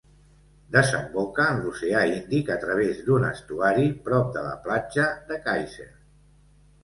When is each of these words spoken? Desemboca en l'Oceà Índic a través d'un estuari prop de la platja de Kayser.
Desemboca 0.75 1.43
en 1.55 1.59
l'Oceà 1.65 1.99
Índic 2.11 2.49
a 2.55 2.55
través 2.63 3.03
d'un 3.09 3.27
estuari 3.27 3.85
prop 4.07 4.31
de 4.39 4.45
la 4.47 4.55
platja 4.69 5.05
de 5.29 5.37
Kayser. 5.49 5.89